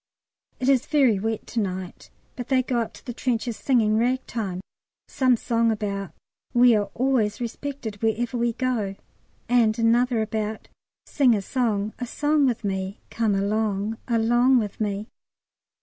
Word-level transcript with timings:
It 0.59 0.67
is 0.67 0.87
very 0.87 1.19
wet 1.19 1.45
to 1.45 1.59
night, 1.59 2.09
but 2.35 2.47
they 2.47 2.63
go 2.63 2.79
up 2.79 2.91
to 2.93 3.05
the 3.05 3.13
trenches 3.13 3.55
singing 3.55 3.99
Ragtime, 3.99 4.59
some 5.07 5.37
song 5.37 5.71
about 5.71 6.11
"We 6.55 6.75
are 6.75 6.89
always 6.95 7.39
respected 7.39 8.01
wherever 8.01 8.35
we 8.35 8.53
go." 8.53 8.95
And 9.47 9.77
another 9.77 10.23
about 10.23 10.69
"Sing 11.05 11.35
a 11.35 11.41
song 11.43 11.93
a 11.99 12.07
song 12.07 12.47
with 12.47 12.63
me. 12.63 12.99
Come 13.11 13.35
along 13.35 13.99
along 14.07 14.57
with 14.57 14.81
me." 14.81 15.07